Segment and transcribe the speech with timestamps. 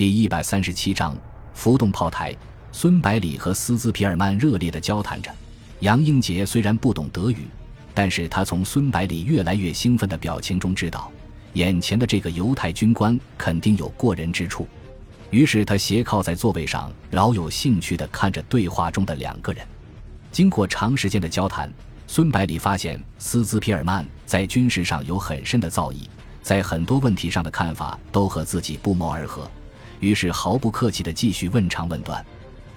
[0.00, 1.14] 第一百三十七章
[1.52, 2.34] 浮动炮台。
[2.72, 5.30] 孙百里和斯兹皮尔曼热烈地交谈着。
[5.80, 7.46] 杨英杰虽然不懂德语，
[7.92, 11.12] 但是他从孙百里越来越兴奋的表情中知道，
[11.52, 14.66] 眼前的这个犹太军官肯定有过人之处。
[15.28, 19.62] 于是他斜靠在座位上，饶有兴趣地看着对话中的两个人。
[20.32, 21.70] 经过长时间的交谈，
[22.06, 26.06] 孙百里发现斯兹皮尔曼在军事上有很深的造诣，
[26.40, 29.46] 在很多问题上的看法都和自己不谋而合，
[30.00, 32.24] 于是毫不客气地继续问长问短。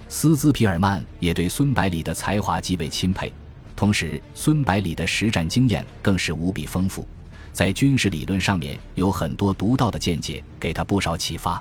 [0.08, 3.32] 斯兹皮尔曼也对孙百里的才华极为钦佩，
[3.74, 7.06] 同时孙百里的实战经验更是无比丰富，
[7.52, 11.60] 在军事理论上面有很多独到的见解，给他不少启发。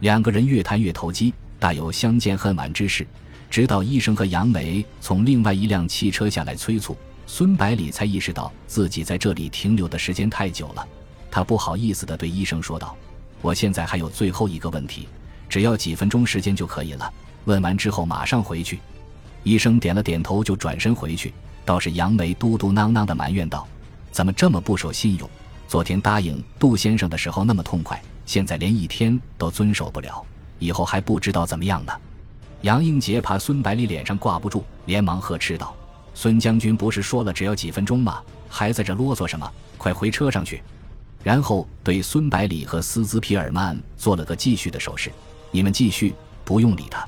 [0.00, 3.06] 两个人越谈越投机，大有相见恨晚之势。
[3.50, 10.88] 直到医生和杨梅从另外一辆汽车下来催促，孙百里才意识到自己在这里停留的时间太久了。
[11.30, 12.96] 他不好意思地对医生说道
[13.42, 15.06] ：“我现在还有最后一个问题，
[15.48, 17.12] 只要几分钟时间就可以了。”
[17.44, 18.78] 问完之后马上回去，
[19.42, 21.34] 医生点了点头就转身回去。
[21.64, 23.66] 倒是杨梅嘟嘟囔囔的埋怨道
[24.10, 25.28] ：“怎么这么不守信用？
[25.66, 30.24] 昨天答应杜先生的时候那么痛快，现在连一天都遵守不了，
[30.58, 31.92] 以后还不知道怎么样呢。”
[32.62, 35.74] 杨英杰怕孙百里脸上挂不住，连忙呵斥道
[36.14, 38.22] ：“孙将军不是说了只要几分钟吗？
[38.48, 39.50] 还在这啰嗦什么？
[39.76, 40.62] 快回车上去！”
[41.22, 45.10] 然后对孙百里和斯兹皮尔曼做了个继续的手势
[45.52, 46.14] ：“你们继续，
[46.44, 47.06] 不用理他。”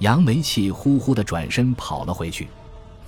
[0.00, 2.48] 杨梅气呼呼地转身跑了回去。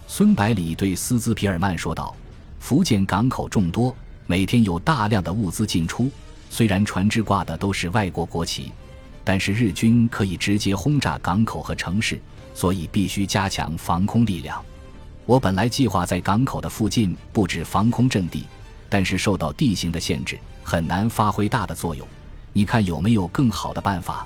[0.06, 2.14] 孙百里对斯兹皮尔曼说道
[2.60, 3.94] ：“福建港口众多，
[4.26, 6.10] 每天有大量的物资进出。
[6.50, 8.70] 虽然船只挂的都是外国国旗，
[9.24, 12.20] 但是日军可以直接轰炸港口和城市，
[12.54, 14.62] 所以必须加强防空力量。
[15.26, 18.44] 我本来计划在港口的附近布置防空阵地，
[18.94, 22.06] 但是受到地形的限制，很难发挥大的作用。
[22.52, 24.24] 你看有没有更好的办法？”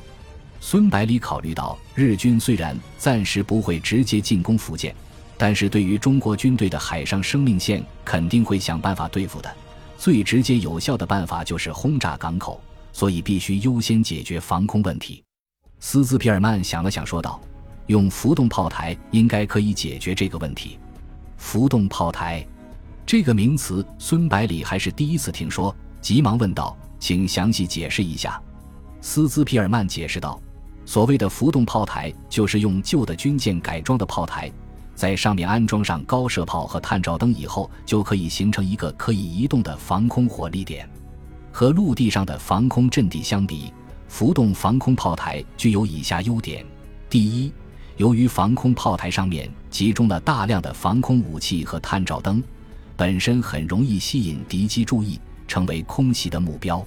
[0.60, 4.94] 孙百里考虑到，日军虽然暂时不会直接进攻福建，
[5.38, 9.50] 但是对于中国军队的海上生命线，肯定会想办法对付的。
[9.96, 12.60] 最直接有效的办法就是轰炸港口，
[12.92, 15.24] 所以必须优先解决防空问题。
[15.80, 17.40] 斯兹皮尔曼想了想，说道
[17.88, 20.78] ：“用浮动炮台应该可以解决这个问题。”
[21.38, 22.46] 浮动炮台
[23.08, 28.38] 这个名词，孙百里还是第一次听说，急忙问道：“请详细解释一下。”
[29.00, 30.38] 斯兹皮尔曼解释道。
[30.84, 34.52] 所谓的浮动炮台，就是用旧的军舰改装的炮台，
[34.94, 40.86] 在上面安装上高射炮和探照灯以后，就可以形成一个可以移动的防空火力点。
[41.50, 43.72] 和陆地上的防空阵地相比，
[44.06, 46.62] 浮动防空炮台具有以下优点：
[47.08, 47.50] 第一，
[47.96, 52.44] 由于防空炮台上面集中了大量的防空武器和探照灯，
[52.98, 56.84] 本身很容易吸引敌机注意，成为空袭的目标。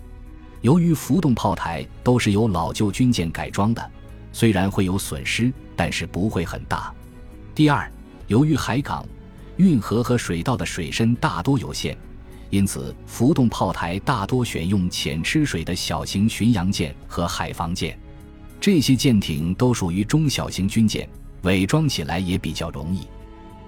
[0.59, 3.91] 由于浮动炮台都是由老旧军舰改装的，
[4.33, 6.93] 虽然会有损失，但是不会很大。
[7.55, 7.89] 第二，
[8.27, 9.05] 由于海港、
[9.55, 11.97] 运河和水道的水深大多有限，
[12.49, 17.97] 因此浮动炮台大多选用浅吃水的小型巡洋舰和海防舰。
[18.59, 21.07] 这些舰艇都属于中小型军舰，
[21.43, 23.07] 伪装起来也比较容易。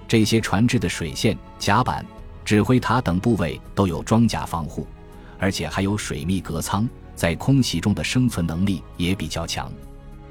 [0.06, 2.04] 这些船只的水线、甲板、
[2.44, 4.86] 指挥塔等部位都有装甲防护。
[5.38, 9.70] 而且还有水密隔舱，在空袭中的生存能力也比较强。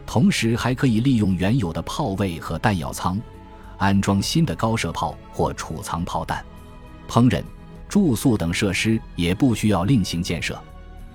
[0.05, 3.19] 同时，还可以利用原有的炮位和弹药仓，
[3.77, 6.43] 安装新的高射炮或储藏炮弹。
[7.07, 7.43] 烹饪、
[7.87, 10.59] 住宿等设施也不需要另行建设。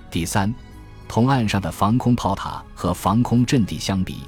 [0.09, 0.53] 第三，
[1.07, 4.19] 同岸上的防空炮塔和防空阵地相比，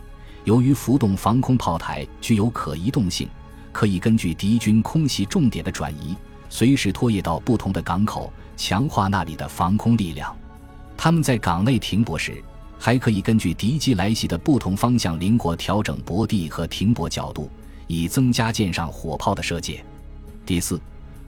[0.44, 3.30] 由于浮动防空炮台具有可移动性，
[3.72, 6.16] 可以根据敌军空袭重点的转移，
[6.52, 8.32] 随时拖曳到不同的港口。
[8.58, 10.38] 强化那里的防空力量。
[10.96, 12.44] 他们在港内停泊时，
[12.78, 17.50] 还可以根据敌机来袭的不同方向灵活调整泊地和停泊角度，
[17.88, 19.84] 以增加舰上火炮的射界。
[20.46, 20.80] 第四，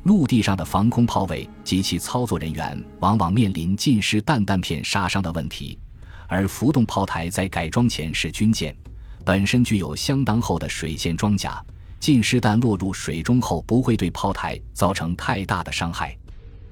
[0.04, 5.80] 陆地上的防空炮位及其操作人员往往面临近湿弹弹片杀伤的问题，
[6.28, 8.76] 而浮动炮台在改装前是军舰，
[9.26, 11.60] 本身具有相当厚的水线装甲，
[12.04, 16.14] 近湿弹落入水中后不会对炮台造成太大的伤害。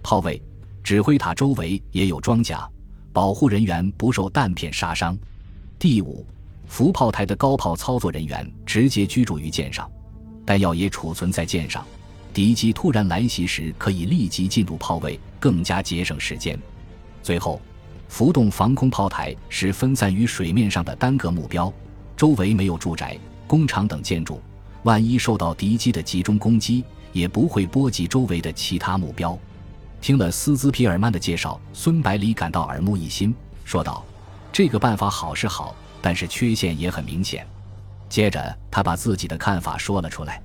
[0.03, 0.41] 炮位。
[0.83, 2.67] 指挥塔周围也有装甲，
[3.13, 5.17] 保护人员不受弹片杀伤。
[5.79, 6.25] 第五，
[6.67, 9.89] 浮炮台的高炮操作人员直接居住于舰上，
[10.43, 11.85] 弹药也储存在舰上，
[12.33, 16.59] 敌机突然来袭时可以立即进入炮位，更加节省时间。
[17.21, 17.61] 最后，
[18.09, 21.71] 浮动防空炮台是分散于水面上的单个目标，
[22.17, 23.17] 周围没有住宅、
[23.47, 24.41] 工厂等建筑，
[24.83, 26.83] 万一受到敌机的集中攻击，
[27.13, 29.37] 也不会波及周围的其他目标。
[30.01, 33.33] 听了斯兹皮尔曼的介绍，孙百里感到耳目一新，
[33.63, 34.03] 说道
[34.51, 37.45] ：“这个办法好是好，但是缺陷也很明显。
[38.09, 40.41] 接着，他把自己的看法说了出来：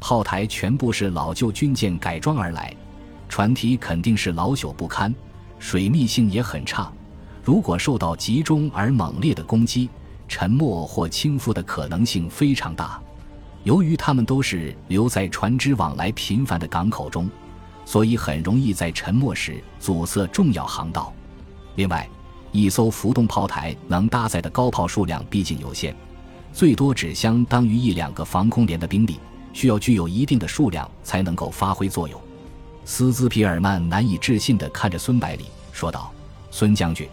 [0.00, 2.74] 炮台全部是老旧军舰改装而来，
[3.28, 5.14] 船体肯定是老朽不堪，
[5.60, 6.92] 水密性也很差。
[7.44, 9.88] 如果受到集中而猛烈的攻击，
[10.26, 13.00] 沉没或倾覆的可能性非常大。
[13.64, 17.28] 由于他们都是留在船只往来频繁的港口中，
[17.84, 21.12] 所以很容易在沉没时阻塞重要航道。
[21.74, 22.08] 另外，
[22.52, 25.94] 一艘浮动炮台能搭载的高炮数量毕竟有限，
[26.52, 29.20] 最多只相当于一两个防空连的兵力，
[29.52, 32.18] 需要具有一定的数量才能够发挥作用。
[32.84, 36.10] 斯兹皮尔曼难以置信地看着孙百里，说道
[36.50, 37.06] ：“孙将军。”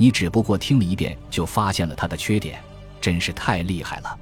[0.00, 2.60] 你只不过听了一遍就发现了他的缺点，
[3.00, 4.18] 真是太厉害了。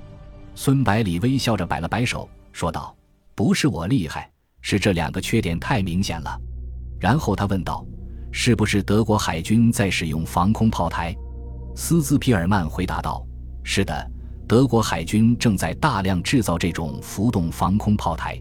[0.59, 2.97] 孙百里微笑着摆了摆手，说道
[3.37, 4.29] ：“不是我厉害，
[4.63, 6.41] 是这两个缺点太明显了。”
[6.99, 7.85] 然后他问道
[8.33, 11.15] ：“是不是德国海军在使用防空炮台？”
[11.77, 13.23] 斯兹皮尔曼回答道
[13.63, 14.11] ：“是的，
[14.49, 18.41] 德国海军正在大量制造这种浮动防空炮台。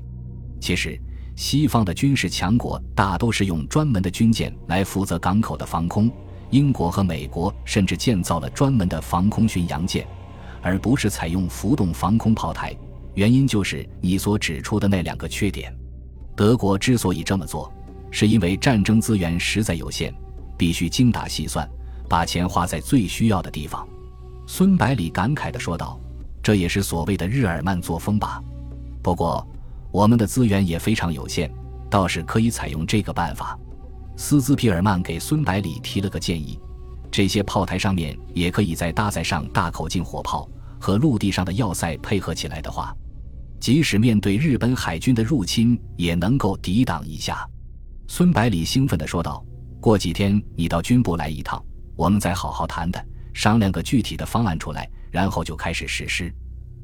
[0.62, 0.98] 其实，
[1.36, 6.10] 西方的军事强国大都是用专门的军舰来负责港口的防空。”
[6.52, 10.08] 英国和美国甚至建造了专门的防空巡洋舰，
[10.66, 12.76] 而不是采用浮动防空炮台。
[13.14, 15.72] 原因就是你所指出的那两个缺点。
[16.36, 17.72] 德国之所以这么做，
[18.10, 20.12] 是因为战争资源实在有限，
[20.58, 21.70] 必须精打细算，
[22.10, 23.88] 把钱花在最需要的地方。
[24.48, 26.00] 孙百里感慨地说道
[26.42, 28.42] ：“这也是所谓的日耳曼作风吧？
[29.04, 29.48] 不过，
[29.92, 31.50] 我们的资源也非常有限，
[31.92, 33.58] 倒是可以采用这个办法。”
[34.18, 36.60] 斯兹皮尔曼给孙百里提了个建议：
[37.12, 40.50] 这些炮台上面也可以再搭载上大口径火炮，
[40.86, 42.96] 和陆地上的要塞配合起来的话，
[43.60, 47.44] 即使面对日本海军的入侵，也能够抵挡一下。
[48.08, 49.44] 孙百里兴奋地说道
[49.82, 51.60] ：“过几天你到军部来一趟，
[51.96, 53.04] 我们再好好谈谈，
[53.34, 56.32] 商量个具体的方案出来，然后就开始实施。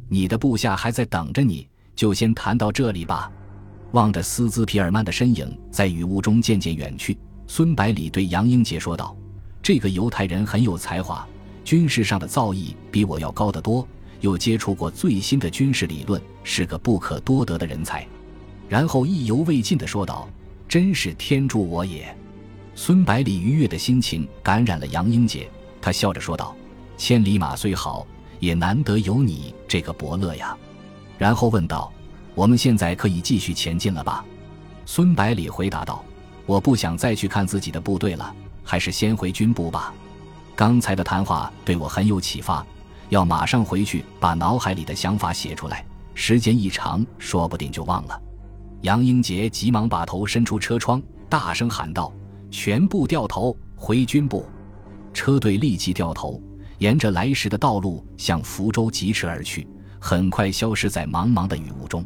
[0.10, 3.32] 你的部下还在等着你，就先谈到这里吧。”
[3.94, 7.16] 望着斯兹皮尔曼的身影在雨雾中渐渐远去，
[7.46, 9.16] 孙百里对杨英杰说道
[9.62, 11.24] ：“这个犹太人很有才华，
[11.72, 13.88] 军事上的造诣比我要高得多，
[14.20, 18.06] 又接触过最新的军事理论，是个不可多得的人才。”
[18.68, 20.28] 然后意犹未尽地说道
[20.68, 22.14] ：“真是天助我也！”
[22.76, 25.50] 孙百里愉悦的心情感染了杨英杰，
[25.82, 26.54] 他笑着说道
[27.00, 28.06] ：“千里马虽好，
[28.42, 30.58] 也难得有你这个伯乐呀。”
[31.18, 31.90] 然后问道。
[32.36, 34.26] 我们现在可以继续前进了吧？
[34.86, 36.04] 孙百里回答道
[36.46, 39.94] ：“我不想再去看自己的部队了，还是先回军部吧。
[40.56, 42.66] 刚才的谈话对我很有启发，
[43.10, 45.86] 要马上回去把脑海里的想法写出来。
[46.14, 48.22] 时间一长，说不定就忘了。”
[48.82, 52.12] 杨英杰急忙把头伸出车窗，大声喊道
[52.52, 54.46] ：“全部掉头回军部！”
[55.14, 56.42] 车队立即掉头，
[56.80, 59.68] 沿着来时的道路向福州疾驰而去，
[60.00, 62.06] 很快消失在茫茫的雨雾中。